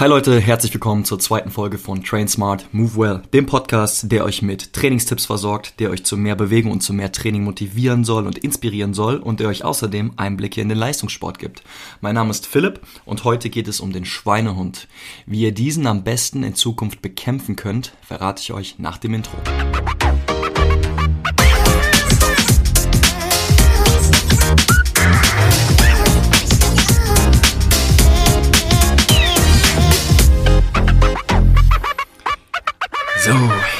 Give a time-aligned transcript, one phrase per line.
[0.00, 4.24] Hi Leute, herzlich willkommen zur zweiten Folge von Train Smart Move Well, dem Podcast, der
[4.24, 8.28] euch mit Trainingstipps versorgt, der euch zu mehr Bewegung und zu mehr Training motivieren soll
[8.28, 11.64] und inspirieren soll und der euch außerdem Einblicke in den Leistungssport gibt.
[12.00, 14.86] Mein Name ist Philipp und heute geht es um den Schweinehund.
[15.26, 19.36] Wie ihr diesen am besten in Zukunft bekämpfen könnt, verrate ich euch nach dem Intro.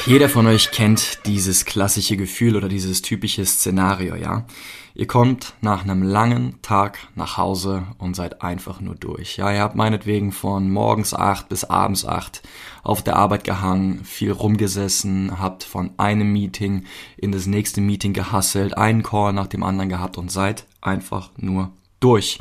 [0.09, 4.47] Jeder von euch kennt dieses klassische Gefühl oder dieses typische Szenario, ja?
[4.95, 9.37] Ihr kommt nach einem langen Tag nach Hause und seid einfach nur durch.
[9.37, 12.41] Ja, ihr habt meinetwegen von morgens acht bis abends acht
[12.81, 18.75] auf der Arbeit gehangen, viel rumgesessen, habt von einem Meeting in das nächste Meeting gehasselt,
[18.75, 22.39] einen Call nach dem anderen gehabt und seid einfach nur durch.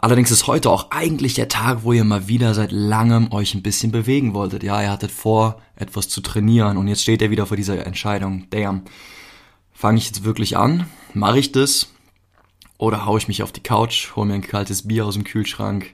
[0.00, 3.62] Allerdings ist heute auch eigentlich der Tag, wo ihr mal wieder seit langem euch ein
[3.62, 4.62] bisschen bewegen wolltet.
[4.62, 8.46] Ja, ihr hattet vor, etwas zu trainieren und jetzt steht ihr wieder vor dieser Entscheidung.
[8.50, 8.82] Damn,
[9.72, 10.86] fange ich jetzt wirklich an?
[11.14, 11.88] Mache ich das?
[12.78, 15.92] Oder hau ich mich auf die Couch, hol mir ein kaltes Bier aus dem Kühlschrank,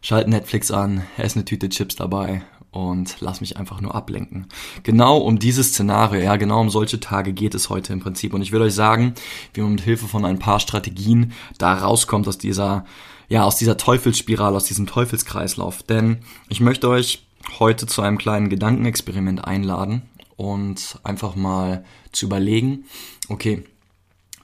[0.00, 2.42] schalte Netflix an, esse eine Tüte Chips dabei
[2.76, 4.48] und lass mich einfach nur ablenken.
[4.82, 8.34] Genau um dieses Szenario, ja, genau um solche Tage geht es heute im Prinzip.
[8.34, 9.14] Und ich will euch sagen,
[9.54, 12.84] wie man mit Hilfe von ein paar Strategien da rauskommt aus dieser
[13.28, 15.82] ja, aus dieser Teufelsspirale, aus diesem Teufelskreislauf.
[15.84, 17.26] Denn ich möchte euch
[17.58, 20.02] heute zu einem kleinen Gedankenexperiment einladen
[20.36, 21.82] und einfach mal
[22.12, 22.84] zu überlegen,
[23.28, 23.64] okay,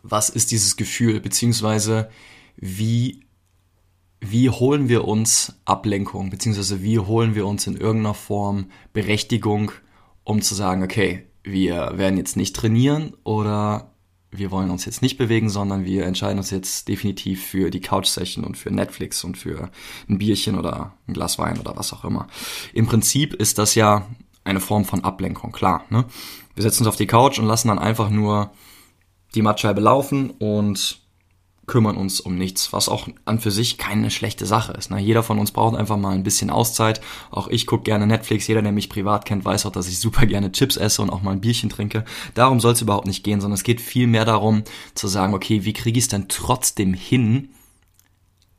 [0.03, 2.09] was ist dieses Gefühl, beziehungsweise
[2.57, 3.21] wie,
[4.25, 9.73] wie holen wir uns Ablenkung, beziehungsweise wie holen wir uns in irgendeiner Form Berechtigung,
[10.23, 13.91] um zu sagen, okay, wir werden jetzt nicht trainieren oder
[14.31, 18.45] wir wollen uns jetzt nicht bewegen, sondern wir entscheiden uns jetzt definitiv für die Couch-Session
[18.45, 19.71] und für Netflix und für
[20.09, 22.29] ein Bierchen oder ein Glas Wein oder was auch immer.
[22.73, 24.07] Im Prinzip ist das ja
[24.45, 25.85] eine Form von Ablenkung, klar.
[25.91, 26.05] Ne?
[26.55, 28.53] Wir setzen uns auf die Couch und lassen dann einfach nur
[29.35, 31.02] die Mattscheibe laufen und
[31.67, 34.91] kümmern uns um nichts, was auch an für sich keine schlechte Sache ist.
[34.91, 34.99] Ne?
[34.99, 37.01] Jeder von uns braucht einfach mal ein bisschen Auszeit.
[37.31, 38.47] Auch ich gucke gerne Netflix.
[38.49, 41.23] Jeder, der mich privat kennt, weiß auch, dass ich super gerne Chips esse und auch
[41.23, 42.05] mal ein Bierchen trinke.
[42.35, 44.65] Darum soll es überhaupt nicht gehen, sondern es geht viel mehr darum
[44.95, 47.51] zu sagen, okay, wie kriege ich es denn trotzdem hin,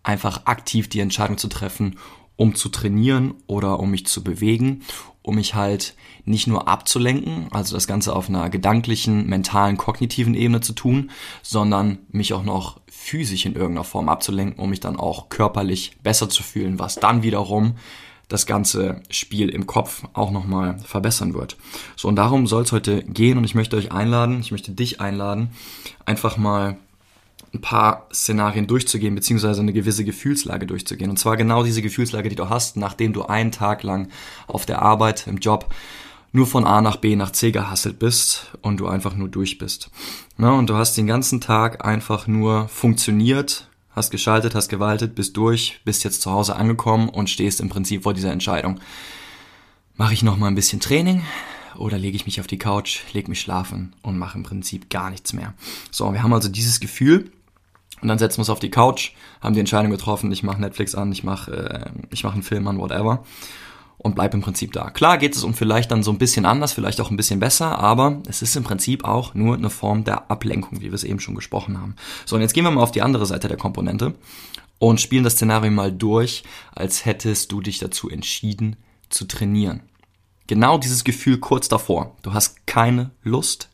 [0.01, 1.97] einfach aktiv die Entscheidung zu treffen,
[2.35, 4.83] um zu trainieren oder um mich zu bewegen,
[5.23, 5.95] um mich halt
[6.25, 11.11] nicht nur abzulenken, also das Ganze auf einer gedanklichen, mentalen, kognitiven Ebene zu tun,
[11.41, 16.29] sondern mich auch noch physisch in irgendeiner Form abzulenken, um mich dann auch körperlich besser
[16.29, 17.75] zu fühlen, was dann wiederum
[18.29, 21.57] das ganze Spiel im Kopf auch nochmal verbessern wird.
[21.95, 25.01] So, und darum soll es heute gehen und ich möchte euch einladen, ich möchte dich
[25.01, 25.51] einladen,
[26.06, 26.78] einfach mal
[27.53, 31.09] ein paar Szenarien durchzugehen, beziehungsweise eine gewisse Gefühlslage durchzugehen.
[31.09, 34.09] Und zwar genau diese Gefühlslage, die du hast, nachdem du einen Tag lang
[34.47, 35.73] auf der Arbeit, im Job,
[36.31, 39.91] nur von A nach B nach C gehasselt bist und du einfach nur durch bist.
[40.35, 45.37] Na, und du hast den ganzen Tag einfach nur funktioniert, hast geschaltet, hast gewaltet, bist
[45.37, 48.79] durch, bist jetzt zu Hause angekommen und stehst im Prinzip vor dieser Entscheidung.
[49.95, 51.21] Mache ich noch mal ein bisschen Training
[51.75, 55.11] oder lege ich mich auf die Couch, leg mich schlafen und mache im Prinzip gar
[55.11, 55.53] nichts mehr.
[55.91, 57.31] So, wir haben also dieses Gefühl,
[58.03, 60.93] und dann setzen wir uns auf die Couch, haben die Entscheidung getroffen, ich mache Netflix
[60.93, 63.23] an, ich mache äh, ich mach einen Film an, whatever.
[63.97, 64.89] Und bleib im Prinzip da.
[64.89, 67.79] Klar geht es um vielleicht dann so ein bisschen anders, vielleicht auch ein bisschen besser,
[67.79, 71.21] aber es ist im Prinzip auch nur eine Form der Ablenkung, wie wir es eben
[71.21, 71.95] schon gesprochen haben.
[72.25, 74.13] So, und jetzt gehen wir mal auf die andere Seite der Komponente
[74.79, 76.43] und spielen das Szenario mal durch,
[76.75, 78.75] als hättest du dich dazu entschieden
[79.07, 79.83] zu trainieren.
[80.47, 82.17] Genau dieses Gefühl kurz davor.
[82.23, 83.69] Du hast keine Lust,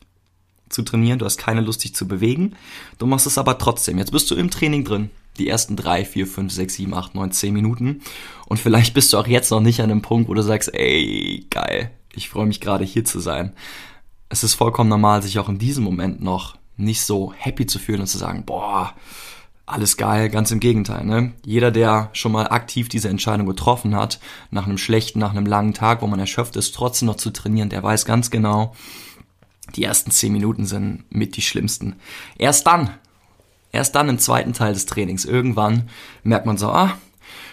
[0.70, 2.54] zu trainieren, du hast keine Lust, dich zu bewegen.
[2.98, 3.98] Du machst es aber trotzdem.
[3.98, 5.10] Jetzt bist du im Training drin.
[5.38, 8.00] Die ersten drei, vier, fünf, sechs, sieben, acht, neun, zehn Minuten.
[8.46, 11.46] Und vielleicht bist du auch jetzt noch nicht an einem Punkt, wo du sagst, ey,
[11.50, 13.52] geil, ich freue mich gerade hier zu sein.
[14.28, 18.00] Es ist vollkommen normal, sich auch in diesem Moment noch nicht so happy zu fühlen
[18.00, 18.94] und zu sagen, boah,
[19.66, 21.04] alles geil, ganz im Gegenteil.
[21.04, 21.32] Ne?
[21.44, 24.18] Jeder, der schon mal aktiv diese Entscheidung getroffen hat,
[24.50, 27.70] nach einem schlechten, nach einem langen Tag, wo man erschöpft ist, trotzdem noch zu trainieren,
[27.70, 28.74] der weiß ganz genau,
[29.76, 31.96] die ersten zehn Minuten sind mit die schlimmsten.
[32.38, 32.90] Erst dann,
[33.72, 35.88] erst dann im zweiten Teil des Trainings, irgendwann
[36.22, 36.98] merkt man so, ah,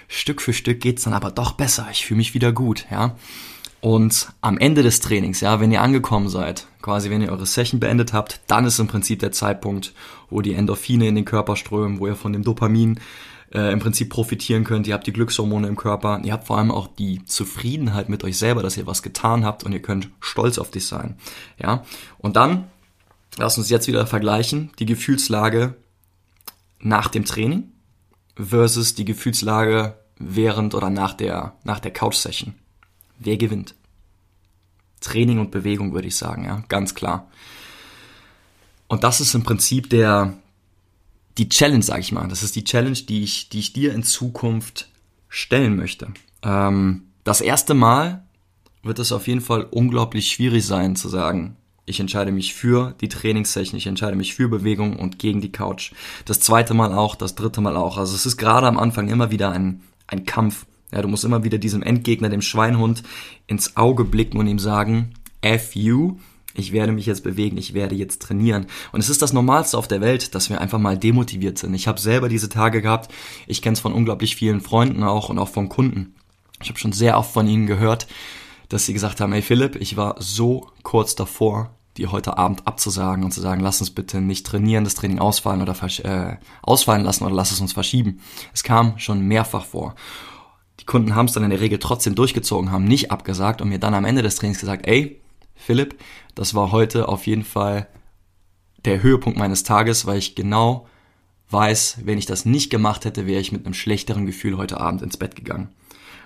[0.07, 1.87] Stück für Stück geht's dann aber doch besser.
[1.91, 3.15] Ich fühle mich wieder gut, ja.
[3.79, 7.79] Und am Ende des Trainings, ja, wenn ihr angekommen seid, quasi wenn ihr eure Session
[7.79, 9.93] beendet habt, dann ist im Prinzip der Zeitpunkt,
[10.29, 12.99] wo die Endorphine in den Körper strömen, wo ihr von dem Dopamin
[13.53, 14.87] äh, im Prinzip profitieren könnt.
[14.87, 16.19] Ihr habt die Glückshormone im Körper.
[16.23, 19.63] Ihr habt vor allem auch die Zufriedenheit mit euch selber, dass ihr was getan habt
[19.63, 21.17] und ihr könnt stolz auf dich sein.
[21.61, 21.83] Ja.
[22.17, 22.69] Und dann,
[23.37, 25.75] lass uns jetzt wieder vergleichen, die Gefühlslage
[26.79, 27.71] nach dem Training
[28.35, 32.55] versus die Gefühlslage während oder nach der, nach der Couch-Session?
[33.19, 33.75] Wer gewinnt?
[34.99, 37.29] Training und Bewegung, würde ich sagen, ja, ganz klar.
[38.87, 40.33] Und das ist im Prinzip der,
[41.37, 42.27] die Challenge, sage ich mal.
[42.27, 44.89] Das ist die Challenge, die ich, die ich dir in Zukunft
[45.29, 46.07] stellen möchte.
[46.43, 48.23] Ähm, das erste Mal
[48.83, 53.07] wird es auf jeden Fall unglaublich schwierig sein zu sagen, ich entscheide mich für die
[53.07, 55.93] Trainingssession, ich entscheide mich für Bewegung und gegen die Couch.
[56.25, 57.97] Das zweite Mal auch, das dritte Mal auch.
[57.97, 60.65] Also es ist gerade am Anfang immer wieder ein, ein Kampf.
[60.91, 63.03] Ja, du musst immer wieder diesem Endgegner, dem Schweinhund,
[63.47, 66.17] ins Auge blicken und ihm sagen, F you,
[66.57, 68.65] ich werde mich jetzt bewegen, ich werde jetzt trainieren.
[68.91, 71.73] Und es ist das Normalste auf der Welt, dass wir einfach mal demotiviert sind.
[71.73, 73.13] Ich habe selber diese Tage gehabt,
[73.45, 76.15] ich kenne es von unglaublich vielen Freunden auch und auch von Kunden.
[76.61, 78.07] Ich habe schon sehr oft von ihnen gehört,
[78.69, 83.23] dass sie gesagt haben, hey Philipp, ich war so kurz davor, dir heute Abend abzusagen
[83.23, 87.23] und zu sagen, lass uns bitte nicht trainieren, das Training ausfallen oder äh, ausfallen lassen
[87.23, 88.19] oder lass es uns verschieben.
[88.53, 89.95] Es kam schon mehrfach vor.
[90.79, 93.79] Die Kunden haben es dann in der Regel trotzdem durchgezogen, haben nicht abgesagt und mir
[93.79, 95.19] dann am Ende des Trainings gesagt, ey,
[95.57, 95.99] Philipp,
[96.35, 97.87] das war heute auf jeden Fall
[98.85, 100.87] der Höhepunkt meines Tages, weil ich genau
[101.49, 105.01] weiß, wenn ich das nicht gemacht hätte, wäre ich mit einem schlechteren Gefühl heute Abend
[105.01, 105.69] ins Bett gegangen.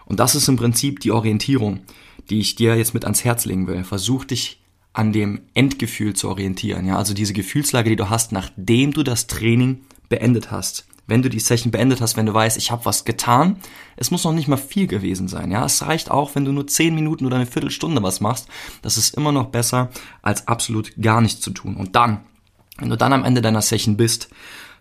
[0.06, 1.82] Und das ist im Prinzip die Orientierung,
[2.30, 3.84] die ich dir jetzt mit ans Herz legen will.
[3.84, 4.62] Versuch dich
[4.94, 9.28] an dem Endgefühl zu orientieren, ja, also diese Gefühlslage, die du hast, nachdem du das
[9.28, 10.86] Training beendet hast.
[11.12, 13.58] Wenn du die Session beendet hast, wenn du weißt, ich habe was getan,
[13.98, 16.68] es muss noch nicht mal viel gewesen sein, ja, es reicht auch, wenn du nur
[16.68, 18.48] zehn Minuten oder eine Viertelstunde was machst,
[18.82, 19.90] das ist immer noch besser,
[20.22, 21.76] als absolut gar nichts zu tun.
[21.76, 22.22] Und dann,
[22.78, 24.30] wenn du dann am Ende deiner Session bist,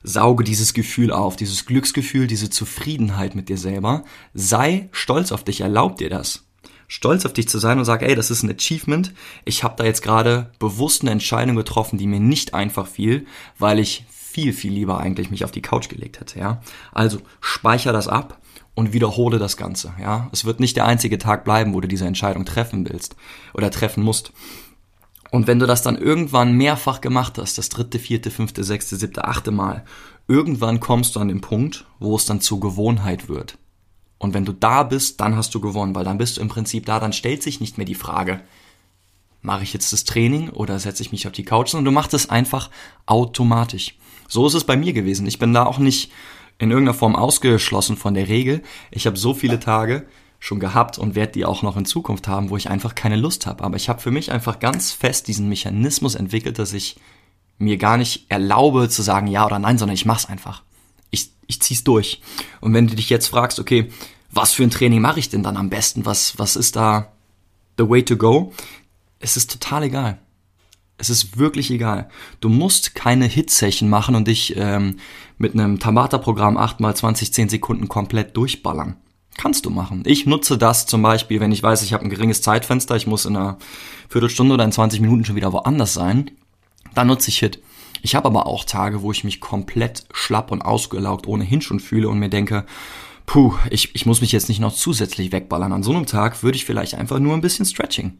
[0.04, 5.62] sauge dieses Gefühl auf, dieses Glücksgefühl, diese Zufriedenheit mit dir selber, sei stolz auf dich,
[5.62, 6.44] erlaub dir das.
[6.86, 9.12] Stolz auf dich zu sein und sag, ey, das ist ein Achievement.
[9.44, 13.26] Ich habe da jetzt gerade bewusst eine Entscheidung getroffen, die mir nicht einfach fiel,
[13.58, 16.60] weil ich viel, viel lieber eigentlich mich auf die Couch gelegt hätte, ja.
[16.92, 18.40] Also speicher das ab
[18.74, 20.30] und wiederhole das Ganze, ja.
[20.32, 23.16] Es wird nicht der einzige Tag bleiben, wo du diese Entscheidung treffen willst
[23.54, 24.32] oder treffen musst.
[25.32, 29.24] Und wenn du das dann irgendwann mehrfach gemacht hast, das dritte, vierte, fünfte, sechste, siebte,
[29.24, 29.84] achte Mal,
[30.28, 33.58] irgendwann kommst du an den Punkt, wo es dann zur Gewohnheit wird.
[34.18, 36.86] Und wenn du da bist, dann hast du gewonnen, weil dann bist du im Prinzip
[36.86, 38.40] da, dann stellt sich nicht mehr die Frage,
[39.42, 42.14] mache ich jetzt das Training oder setze ich mich auf die Couch, sondern du machst
[42.14, 42.70] es einfach
[43.06, 43.96] automatisch.
[44.30, 45.26] So ist es bei mir gewesen.
[45.26, 46.10] Ich bin da auch nicht
[46.58, 48.62] in irgendeiner Form ausgeschlossen von der Regel.
[48.90, 50.06] Ich habe so viele Tage
[50.38, 53.46] schon gehabt und werde die auch noch in Zukunft haben, wo ich einfach keine Lust
[53.46, 53.62] habe.
[53.62, 56.96] Aber ich habe für mich einfach ganz fest diesen Mechanismus entwickelt, dass ich
[57.58, 60.62] mir gar nicht erlaube zu sagen ja oder nein, sondern ich mach's einfach
[61.50, 62.22] ich zieh's durch.
[62.60, 63.90] Und wenn du dich jetzt fragst, okay,
[64.30, 66.06] was für ein Training mache ich denn dann am besten?
[66.06, 67.12] Was, was ist da
[67.76, 68.52] the way to go?
[69.18, 70.18] Es ist total egal.
[71.00, 72.10] Es ist wirklich egal.
[72.40, 74.98] Du musst keine Hit-Session machen und dich ähm,
[75.38, 78.96] mit einem Tabata-Programm 8 mal 20, 10 Sekunden komplett durchballern.
[79.38, 80.02] Kannst du machen.
[80.04, 83.24] Ich nutze das zum Beispiel, wenn ich weiß, ich habe ein geringes Zeitfenster, ich muss
[83.24, 83.56] in einer
[84.10, 86.30] Viertelstunde oder in 20 Minuten schon wieder woanders sein.
[86.94, 87.62] Dann nutze ich Hit.
[88.02, 92.10] Ich habe aber auch Tage, wo ich mich komplett schlapp und ausgelaugt ohnehin schon fühle
[92.10, 92.66] und mir denke,
[93.24, 95.72] puh, ich, ich muss mich jetzt nicht noch zusätzlich wegballern.
[95.72, 98.18] An so einem Tag würde ich vielleicht einfach nur ein bisschen Stretching.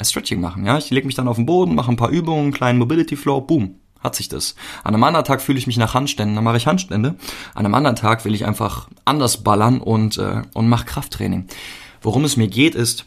[0.00, 0.78] Äh, Stretching machen, ja.
[0.78, 3.40] Ich lege mich dann auf den Boden, mache ein paar Übungen, einen kleinen Mobility Flow,
[3.40, 4.54] boom, hat sich das.
[4.82, 7.16] An einem anderen Tag fühle ich mich nach Handständen, dann mache ich Handstände.
[7.54, 11.46] An einem anderen Tag will ich einfach anders ballern und, äh, und mache Krafttraining.
[12.02, 13.04] Worum es mir geht, ist,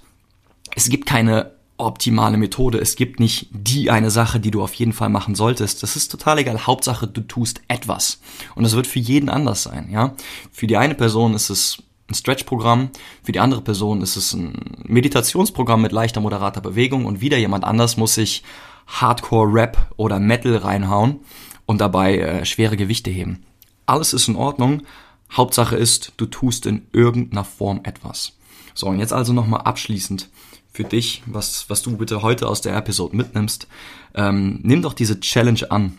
[0.76, 2.78] es gibt keine optimale Methode.
[2.78, 5.82] Es gibt nicht die eine Sache, die du auf jeden Fall machen solltest.
[5.82, 6.68] Das ist total egal.
[6.68, 8.22] Hauptsache, du tust etwas.
[8.54, 10.14] Und das wird für jeden anders sein, ja.
[10.52, 11.80] Für die eine Person ist es
[12.14, 12.90] ein Stretch-Programm,
[13.24, 14.54] für die andere Person ist es ein
[14.86, 18.44] Meditationsprogramm mit leichter, moderater Bewegung und wieder jemand anders muss sich
[18.88, 21.20] Hardcore-Rap oder Metal reinhauen
[21.66, 23.44] und dabei äh, schwere Gewichte heben.
[23.86, 24.84] Alles ist in Ordnung.
[25.32, 28.34] Hauptsache ist, du tust in irgendeiner Form etwas.
[28.74, 30.30] So, und jetzt also nochmal abschließend
[30.72, 33.68] für dich, was, was du bitte heute aus der Episode mitnimmst.
[34.16, 35.98] Ähm, nimm doch diese Challenge an.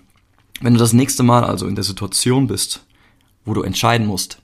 [0.61, 2.85] Wenn du das nächste Mal also in der Situation bist,
[3.45, 4.39] wo du entscheiden musst,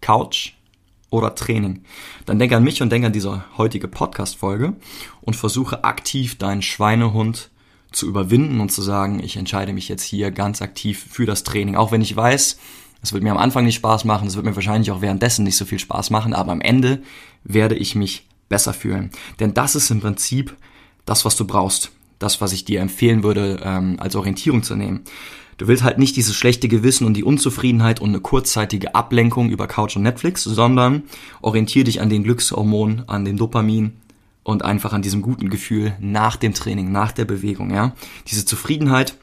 [0.00, 0.52] Couch
[1.12, 1.82] oder Training,
[2.26, 4.72] dann denk an mich und denk an diese heutige Podcast-Folge
[5.20, 7.50] und versuche aktiv deinen Schweinehund
[7.92, 11.76] zu überwinden und zu sagen, ich entscheide mich jetzt hier ganz aktiv für das Training.
[11.76, 12.58] Auch wenn ich weiß,
[13.02, 15.58] es wird mir am Anfang nicht Spaß machen, es wird mir wahrscheinlich auch währenddessen nicht
[15.58, 17.02] so viel Spaß machen, aber am Ende
[17.44, 19.10] werde ich mich besser fühlen.
[19.38, 20.56] Denn das ist im Prinzip
[21.04, 21.90] das, was du brauchst.
[22.22, 25.00] Das, was ich dir empfehlen würde, ähm, als Orientierung zu nehmen.
[25.58, 29.66] Du willst halt nicht dieses schlechte Gewissen und die Unzufriedenheit und eine kurzzeitige Ablenkung über
[29.66, 31.04] Couch und Netflix, sondern
[31.40, 33.92] orientier dich an den Glückshormonen, an den Dopamin
[34.44, 37.94] und einfach an diesem guten Gefühl nach dem Training, nach der Bewegung, ja.
[38.28, 39.14] Diese Zufriedenheit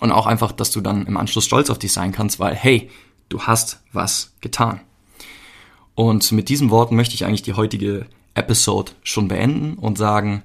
[0.00, 2.90] und auch einfach, dass du dann im Anschluss stolz auf dich sein kannst, weil, hey,
[3.28, 4.80] du hast was getan.
[5.94, 10.42] Und mit diesen Worten möchte ich eigentlich die heutige Episode schon beenden und sagen,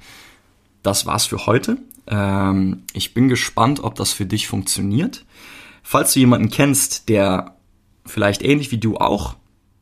[0.86, 1.78] das war's für heute.
[2.08, 5.26] Ähm, ich bin gespannt, ob das für dich funktioniert.
[5.84, 7.56] Falls du jemanden kennst, der
[8.06, 9.36] vielleicht ähnlich wie du auch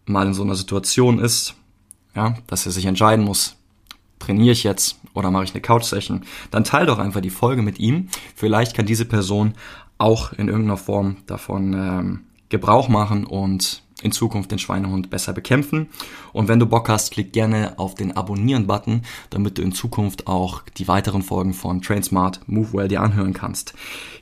[0.06, 1.56] mal in so einer Situation ist,
[2.16, 3.56] ja, dass er sich entscheiden muss,
[4.20, 7.80] trainiere ich jetzt oder mache ich eine Couch-Session, dann teile doch einfach die Folge mit
[7.80, 8.10] ihm.
[8.36, 9.54] Vielleicht kann diese Person
[9.98, 15.90] auch in irgendeiner Form davon ähm, Gebrauch machen und in Zukunft den Schweinehund besser bekämpfen.
[16.32, 20.64] Und wenn du Bock hast, klick gerne auf den Abonnieren-Button, damit du in Zukunft auch
[20.78, 23.74] die weiteren Folgen von Train Smart Move Well dir anhören kannst.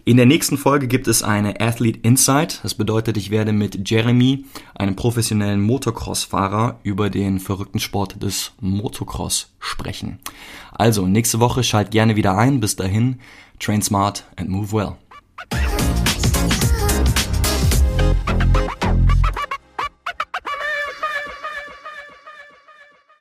[0.04, 2.60] In der nächsten Folge gibt es eine Athlete Insight.
[2.64, 9.54] Das bedeutet, ich werde mit Jeremy, einem professionellen Motocross-Fahrer, über den verrückten Sport des Motocross
[9.60, 10.20] sprechen.
[10.72, 12.60] Also, nächste Woche schalt gerne wieder ein.
[12.60, 13.20] Bis dahin,
[13.60, 14.96] train smart and move well.